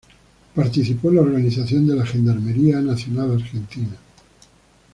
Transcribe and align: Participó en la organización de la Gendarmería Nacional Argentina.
Participó 0.55 1.09
en 1.09 1.17
la 1.17 1.21
organización 1.21 1.85
de 1.85 1.95
la 1.95 2.07
Gendarmería 2.07 2.81
Nacional 2.81 3.33
Argentina. 3.35 3.97